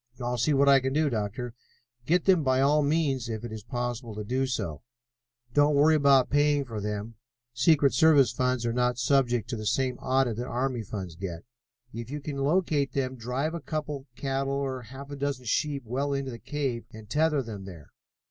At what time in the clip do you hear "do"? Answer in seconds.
0.93-1.11, 4.23-4.47